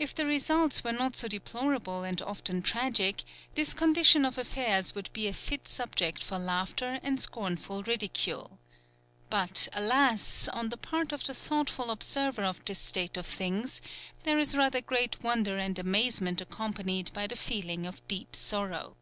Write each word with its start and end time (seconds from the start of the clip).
If 0.00 0.16
the 0.16 0.26
results 0.26 0.82
were 0.82 0.90
not 0.90 1.14
so 1.14 1.28
deplorable 1.28 2.02
and 2.02 2.20
often 2.22 2.60
tragic, 2.60 3.22
this 3.54 3.72
condition 3.72 4.24
of 4.24 4.36
affairs 4.36 4.96
would 4.96 5.12
be 5.12 5.28
a 5.28 5.32
fit 5.32 5.68
subject 5.68 6.24
for 6.24 6.40
laughter 6.40 6.98
and 7.04 7.20
scornful 7.20 7.84
ridicule. 7.84 8.58
But, 9.30 9.68
alas! 9.72 10.48
on 10.48 10.70
the 10.70 10.76
part 10.76 11.12
of 11.12 11.22
the 11.22 11.34
thoughtful 11.34 11.92
observer 11.92 12.42
of 12.42 12.64
this 12.64 12.80
state 12.80 13.16
of 13.16 13.26
things 13.26 13.80
there 14.24 14.40
is 14.40 14.56
rather 14.56 14.80
great 14.80 15.22
wonder 15.22 15.56
and 15.56 15.78
amazement 15.78 16.40
accompanied 16.40 17.12
by 17.12 17.28
the 17.28 17.36
feeling 17.36 17.86
of 17.86 18.04
deep 18.08 18.34
sorrow. 18.34 18.96